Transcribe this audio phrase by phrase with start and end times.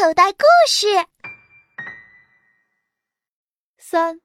[0.00, 0.86] 口袋故事
[3.76, 4.20] 三：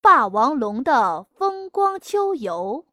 [0.00, 2.84] 霸王龙的风光秋游。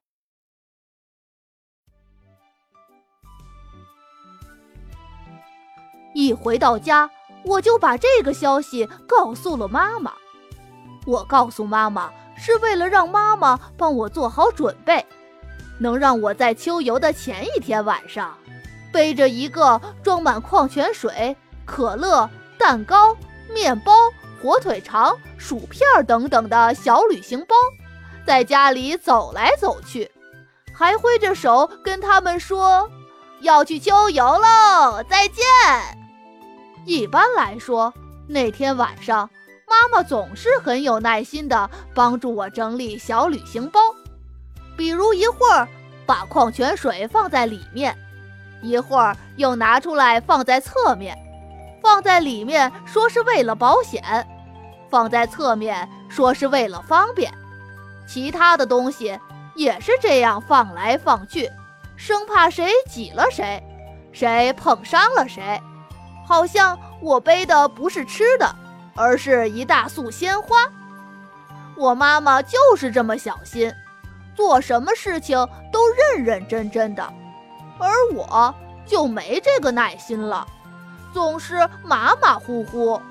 [6.13, 7.09] 一回到家，
[7.43, 10.13] 我就把这个消息告诉了妈妈。
[11.07, 15.03] 我告诉妈妈，是为了让妈妈帮我做好准备，
[15.79, 18.37] 能让我在秋游的前一天晚上，
[18.93, 21.35] 背着一个装满矿泉水。
[21.69, 23.15] 可乐、蛋糕、
[23.47, 23.93] 面包、
[24.41, 27.55] 火腿肠、薯片等等的小旅行包，
[28.25, 30.09] 在家里走来走去，
[30.73, 32.89] 还挥着手跟他们说
[33.41, 35.45] 要去秋游喽，再见。
[36.85, 37.93] 一般来说，
[38.27, 39.29] 那天晚上，
[39.67, 43.79] 妈妈总是很有耐心地帮助我整理小旅行包，
[44.75, 45.67] 比如一会儿
[46.07, 47.95] 把矿泉水放在里面，
[48.63, 51.15] 一会儿又拿出来放在侧面。
[51.91, 54.03] 放在里面说是为了保险，
[54.91, 57.33] 放在侧面说是为了方便，
[58.07, 59.19] 其他的东西
[59.55, 61.49] 也是这样放来放去，
[61.95, 63.59] 生怕谁挤了谁，
[64.11, 65.59] 谁碰伤了谁。
[66.27, 68.55] 好像我背的不是吃的，
[68.95, 70.57] 而是一大束鲜花。
[71.75, 73.73] 我妈妈就是这么小心，
[74.35, 75.35] 做什么事情
[75.71, 77.01] 都认认真真的，
[77.79, 78.53] 而我
[78.85, 80.45] 就没这个耐心了。
[81.13, 83.01] 总是马马虎虎，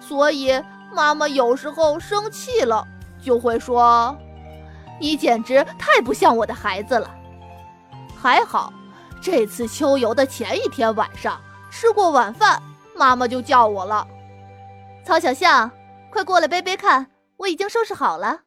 [0.00, 0.52] 所以
[0.92, 2.86] 妈妈有时候生气了，
[3.22, 4.16] 就会说
[5.00, 7.10] ：“你简直太不像我的孩子了。”
[8.18, 8.72] 还好，
[9.20, 12.60] 这次秋游的前一天晚上吃过晚饭，
[12.96, 14.06] 妈妈就叫我了
[15.04, 15.70] ：“曹小象，
[16.10, 18.40] 快过来背背看，我已经收拾好了。”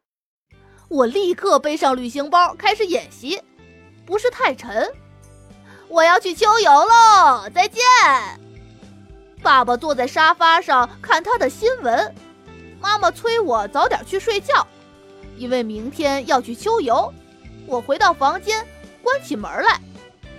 [0.89, 3.39] 我立刻背上旅行包，开始演习，
[4.07, 4.91] 不是太沉。
[5.87, 7.83] 我要去秋游喽，再见。
[9.41, 12.13] 爸爸坐在沙发上看他的新闻，
[12.79, 14.65] 妈妈催我早点去睡觉，
[15.37, 17.11] 因为明天要去秋游。
[17.65, 18.65] 我回到房间，
[19.01, 19.79] 关起门来，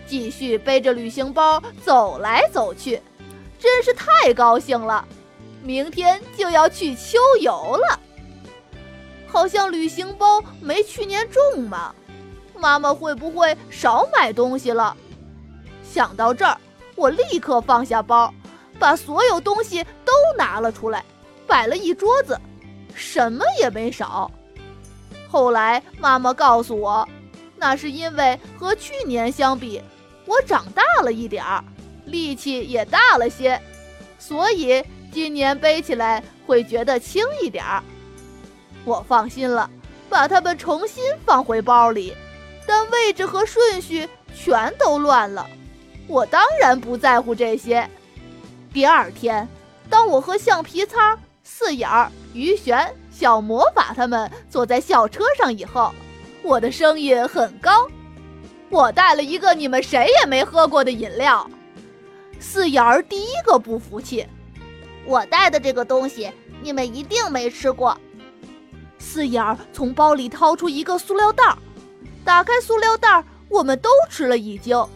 [0.06, 3.00] 继续背着旅行包走来走去，
[3.58, 5.04] 真是太高兴了！
[5.62, 7.98] 明天就要去秋游了，
[9.26, 11.94] 好像旅行包没去年重嘛，
[12.58, 14.96] 妈妈会不会少买东西了？
[15.82, 16.56] 想到这儿，
[16.96, 18.32] 我立刻放下包。
[18.80, 21.04] 把所有东西都拿了出来，
[21.46, 22.36] 摆了一桌子，
[22.94, 24.28] 什么也没少。
[25.28, 27.06] 后来妈妈告诉我，
[27.56, 29.80] 那是因为和去年相比，
[30.24, 31.62] 我长大了一点儿，
[32.06, 33.60] 力气也大了些，
[34.18, 37.82] 所以今年背起来会觉得轻一点儿。
[38.84, 39.70] 我放心了，
[40.08, 42.16] 把它们重新放回包里，
[42.66, 45.46] 但位置和顺序全都乱了。
[46.08, 47.88] 我当然不在乎这些。
[48.72, 49.48] 第二天，
[49.88, 55.92] 当我和橡皮擦、四眼儿、鱼璇、小魔法他们坐在校车上以后，
[56.42, 57.88] 我的声音很高。
[58.68, 61.50] 我带了一个你们谁也没喝过的饮料。
[62.38, 64.24] 四眼儿第一个不服气，
[65.04, 66.30] 我带的这个东西
[66.62, 67.98] 你们一定没吃过。
[69.00, 71.42] 四眼儿从包里掏出一个塑料袋，
[72.24, 74.86] 打开塑料袋，我们都吃了一惊。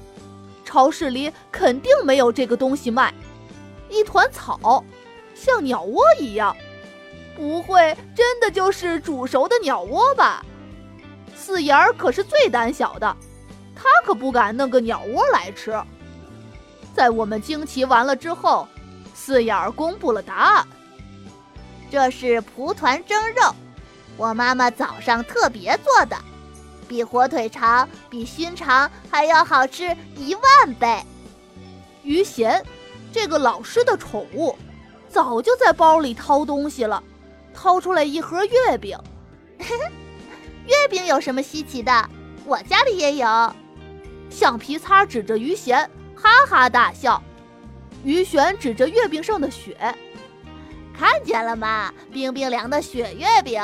[0.64, 3.12] 超市里肯定没有这个东西卖。
[3.94, 4.82] 一团草，
[5.34, 6.55] 像鸟窝一样，
[7.37, 10.44] 不会真的就是煮熟的鸟窝吧？
[11.37, 13.16] 四眼儿可是最胆小的，
[13.77, 15.81] 他可不敢弄个鸟窝来吃。
[16.93, 18.66] 在我们惊奇完了之后，
[19.15, 20.66] 四眼儿公布了答案：
[21.91, 23.55] 这是蒲团蒸肉，
[24.16, 26.16] 我妈妈早上特别做的，
[26.88, 31.00] 比火腿肠、比熏肠还要好吃一万倍。
[32.03, 32.65] 于贤。
[33.14, 34.56] 这个老师的宠物，
[35.08, 37.00] 早就在包里掏东西了，
[37.54, 38.98] 掏出来一盒月饼。
[40.66, 42.10] 月饼有什么稀奇的？
[42.44, 43.54] 我家里也有。
[44.28, 47.22] 橡皮擦指着于贤，哈哈大笑。
[48.02, 49.76] 于璇指着月饼上的雪，
[50.93, 51.94] 看见了吗？
[52.12, 53.62] 冰冰凉的雪月饼，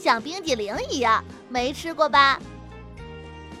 [0.00, 2.40] 像冰激凌一样，没吃过吧？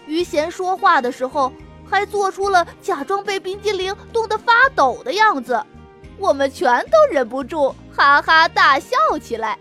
[0.08, 1.52] 于贤说话的时候。
[1.94, 5.64] 还做出了假装被冰激凌冻得发抖的样子，
[6.18, 9.56] 我们全都忍不住哈哈大笑起来。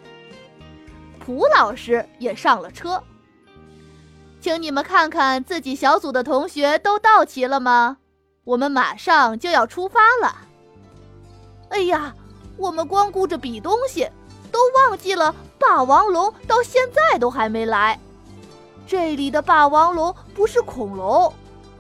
[1.24, 3.04] 蒲老师也上了车，
[4.42, 7.98] 请你们看看自己小组的同学都到齐了吗？
[8.46, 10.36] 我们马上就要出发了。
[11.70, 12.16] 哎呀，
[12.58, 14.10] 我们光顾着比东西，
[14.52, 18.00] 都忘记了霸王龙到现在都还没来。
[18.88, 21.32] 这里的霸王龙不是恐龙。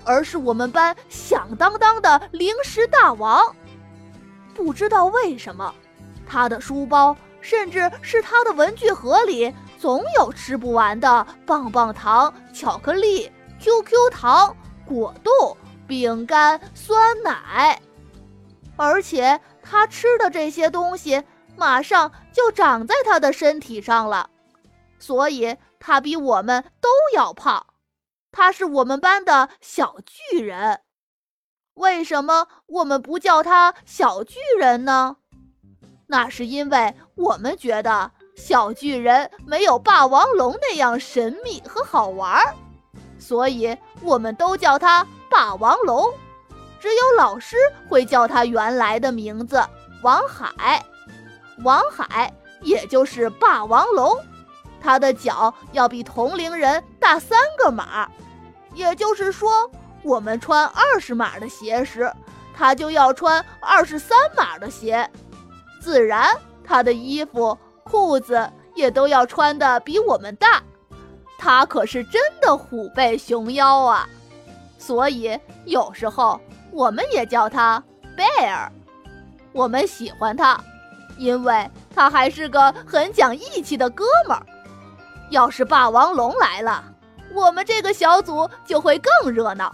[0.05, 3.55] 而是我们班响当当的零食大王。
[4.53, 5.73] 不知道为什么，
[6.27, 14.55] 他的书包，甚至是他的文具盒里，总有吃不完的棒棒糖、巧克力、QQ 糖、
[14.85, 15.57] 果冻、
[15.87, 17.81] 饼干、酸奶，
[18.75, 21.21] 而且他吃的这些东西
[21.55, 24.29] 马上就长在他的身体上了，
[24.99, 27.65] 所以他比我们都要胖。
[28.33, 30.81] 他是我们班的小巨人。
[31.75, 35.15] 为什么我们不叫他小巨人呢？
[36.07, 42.53] 那是因为我们觉得小巨人没有霸王龙那样神秘和好玩儿，
[43.17, 46.11] 所以我们都叫他霸王龙。
[46.79, 47.55] 只有老师
[47.87, 49.63] 会叫他原来的名字
[50.01, 50.83] 王海。
[51.63, 54.15] 王海也就是霸王龙，
[54.81, 58.11] 他的脚要比同龄人大三个码，
[58.73, 59.69] 也就是说。
[60.05, 62.11] 我们穿二十码的鞋时，
[62.53, 65.09] 他就要穿二十三码的鞋，
[65.79, 66.29] 自然
[66.61, 70.61] 他的衣服、裤子也都要穿的比我们大。
[71.37, 74.05] 他可是真的虎背熊腰啊！
[74.77, 76.37] 所以有时候
[76.69, 77.81] 我们也叫他
[78.17, 78.67] Bear。
[79.53, 80.61] 我们喜欢他，
[81.17, 84.45] 因为他还是个很讲义气的哥们儿。
[85.29, 86.92] 要是霸王龙来了，
[87.33, 89.73] 我们这个小组就会更热闹。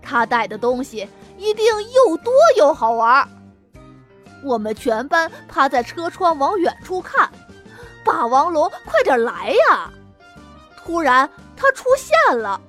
[0.00, 3.28] 他带的东西一定又多又好玩。
[4.44, 7.28] 我们全班趴在车窗往远处看，
[8.04, 9.90] 霸王龙快点来呀！
[10.76, 12.60] 突然，他出现了，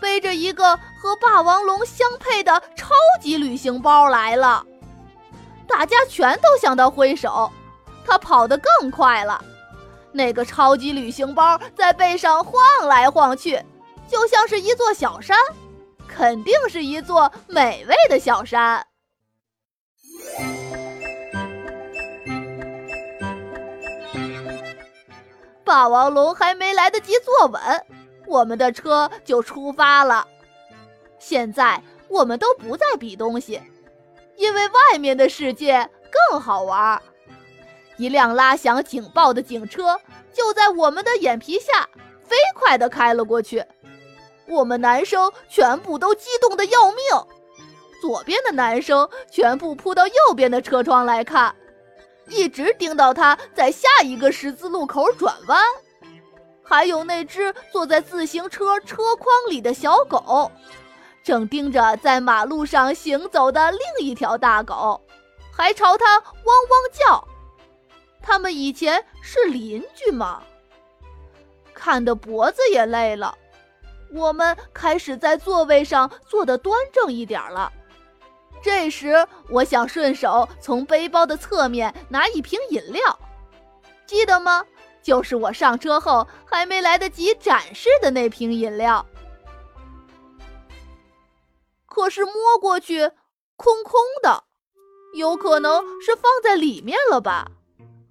[0.00, 2.88] 背着一个和霸王龙相配的超
[3.20, 4.64] 级旅行包来了。
[5.68, 7.52] 大家全都向他挥手，
[8.04, 9.44] 他跑得更快了。
[10.12, 13.62] 那个超级旅行包在背上晃来晃去，
[14.08, 15.36] 就像是一座小山。
[16.08, 18.84] 肯定是一座美味的小山。
[25.62, 27.60] 霸王龙还没来得及坐稳，
[28.26, 30.26] 我们的车就出发了。
[31.20, 33.62] 现在我们都不再比东西，
[34.36, 35.88] 因为外面的世界
[36.28, 37.00] 更好玩。
[38.00, 40.00] 一辆拉响警报的警车
[40.32, 41.86] 就在我们的眼皮下
[42.24, 43.62] 飞快地开了过去。
[44.48, 47.02] 我们男生全部都激动的要命，
[48.00, 51.54] 左边的男生全部扑到右边的车窗来看，
[52.28, 55.62] 一直盯到他在下一个十字路口转弯。
[56.64, 60.50] 还有那只坐在自行车车筐里的小狗，
[61.22, 64.98] 正盯着在马路上行走的另一条大狗，
[65.54, 67.29] 还朝他汪汪叫。
[68.30, 70.40] 他们以前是邻居吗？
[71.74, 73.36] 看得脖子也累了。
[74.12, 77.72] 我们开始在座位上坐得端正一点了。
[78.62, 83.18] 这时，我想顺手从背包的侧面拿一瓶饮料，
[84.06, 84.64] 记得吗？
[85.02, 89.04] 就是我上车后还没来得及展示的那瓶饮料。
[91.84, 93.10] 可是摸过去，
[93.56, 94.44] 空空的，
[95.14, 97.50] 有可能是放在里面了吧？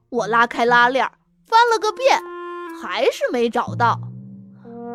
[0.09, 1.09] 我拉开拉链，
[1.45, 2.21] 翻了个遍，
[2.81, 3.99] 还是没找到。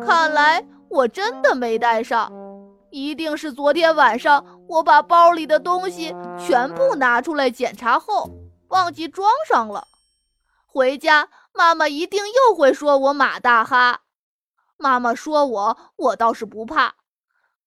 [0.05, 0.65] 看来。
[0.87, 2.31] 我真的没带上，
[2.89, 8.29] 一定是昨天晚上我把包里的东西全部拿出来检查后
[8.69, 9.87] 忘记装上了。
[10.65, 14.03] 回家妈妈一定又会说我马大哈。
[14.77, 16.93] 妈妈说我，我倒是不怕。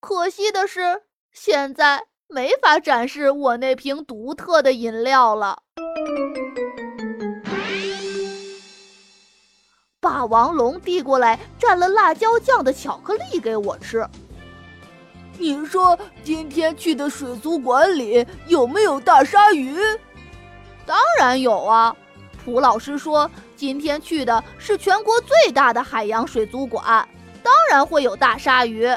[0.01, 5.65] 可惜的是，现在没法展示我那瓶独特的饮料了。
[10.09, 14.09] 霸王龙递过来蘸了辣椒酱的巧克力给我吃。
[15.37, 19.77] 你说今天去的水族馆里有没有大鲨鱼？
[20.87, 21.95] 当然有啊！
[22.43, 27.07] 蒲老师说今天去的是全国最大的海洋水族馆，
[27.43, 28.89] 当然会有大鲨鱼。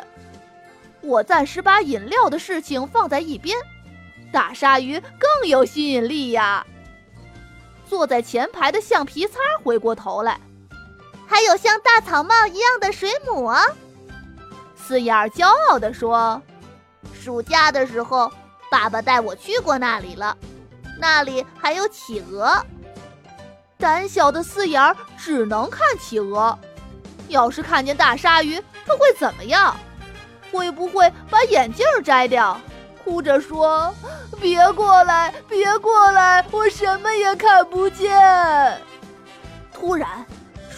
[1.02, 3.58] 我暂时把饮料的事情放在一边，
[4.32, 6.66] 大鲨鱼更有吸引力呀。
[7.86, 10.40] 坐在前排的橡皮擦回过头来。
[11.32, 13.64] 还有像大草帽一样的水母啊！
[14.76, 16.42] 四眼儿骄傲地说
[17.18, 18.30] ：“暑假的时候，
[18.70, 20.38] 爸爸带我去过那里了，
[21.00, 22.62] 那里还有企鹅。”
[23.80, 26.60] 胆小的四眼儿只能看企鹅，
[27.30, 29.74] 要是看见大鲨鱼，他会怎么样？
[30.52, 32.60] 会不会把眼镜摘掉，
[33.06, 33.96] 哭着说
[34.42, 38.78] ：“别过来，别过来，我什么也看不见。”
[39.74, 40.26] 突然。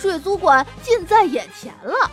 [0.03, 2.11] 水族馆近在眼前了，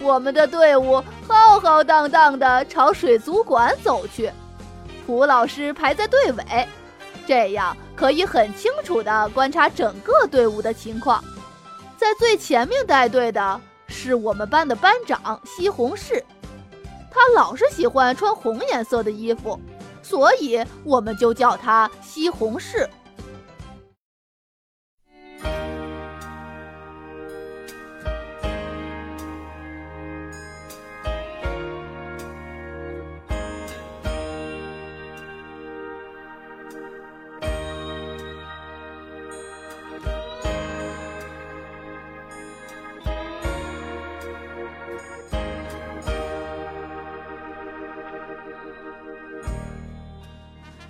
[0.00, 4.30] 我们的队伍浩浩荡荡地朝水族馆走去。
[5.04, 6.68] 蒲老师排在队尾，
[7.26, 11.20] 这样可以很清楚地观察整个队伍的情况。
[11.96, 16.22] 在最前面带队的是我们班的班长西红柿，
[17.10, 19.58] 他老是喜欢穿红颜色的衣服，
[20.00, 22.88] 所以我们就叫他西红柿。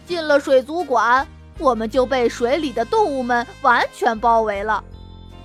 [0.07, 1.27] 进了水族馆，
[1.59, 4.83] 我们就被水里的动物们完全包围了。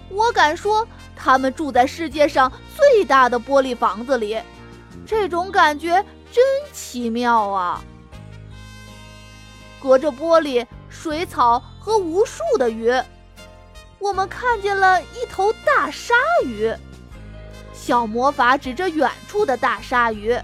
[0.09, 4.39] 我敢说，他们住在世界上最大的玻璃房子里，
[5.05, 7.81] 这种感觉真奇妙啊！
[9.81, 12.91] 隔着玻璃，水草和无数的鱼，
[13.99, 16.73] 我们看见了一头大鲨鱼。
[17.73, 20.35] 小魔法指着远处的大鲨鱼：“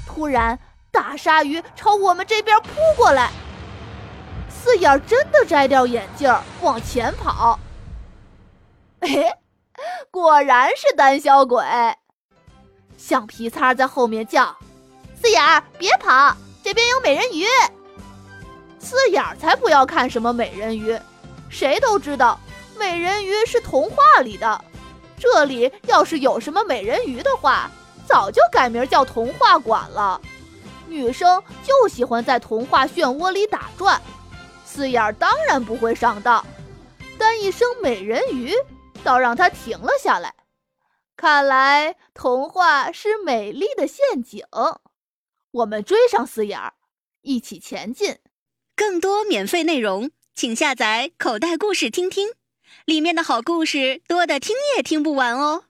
[0.08, 0.58] 突然，
[0.92, 3.32] 大鲨鱼朝我们这边扑过来。
[4.50, 7.60] 四眼真的摘掉眼镜往前跑。
[9.00, 9.38] 哎，
[10.12, 11.64] 果然是胆小鬼！
[12.98, 14.56] 橡皮擦在后面叫
[15.20, 17.46] ：“四眼别跑，这边有美人鱼。”
[18.78, 21.00] 四眼才不要看什么美人鱼，
[21.50, 22.38] 谁都知道
[22.78, 24.66] 美人鱼是童话里的。
[25.20, 27.70] 这里要是有什么美人鱼的话。
[28.08, 30.20] 早就改名叫童话馆了，
[30.88, 34.02] 女生就喜欢在童话漩涡里打转，
[34.66, 36.44] 四眼当然不会上当，
[37.20, 38.52] 但一声美人鱼
[39.04, 40.34] 倒让他停了下来。
[41.16, 44.44] 看来童话是美丽的陷阱，
[45.52, 46.60] 我们追上四眼，
[47.22, 48.18] 一起前进。
[48.76, 52.30] 更多免费内容，请下载口袋故事听听，
[52.90, 55.66] 里面的好故事多的听也听不完哦。